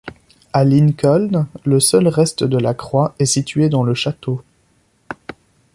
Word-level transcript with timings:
À 0.51 0.63
Lincoln, 0.63 1.45
le 1.63 1.79
seul 1.79 2.07
reste 2.07 2.43
de 2.43 2.57
la 2.57 2.73
croix 2.73 3.13
est 3.19 3.27
situé 3.27 3.69
dans 3.69 3.83
le 3.83 3.93
château. 3.93 4.41